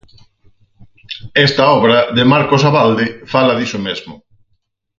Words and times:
Esta 1.47 1.63
obra, 1.77 1.97
de 2.15 2.23
Marcos 2.33 2.63
Abalde, 2.69 3.07
fala 3.33 3.57
diso 3.59 3.79
mesmo. 3.87 4.13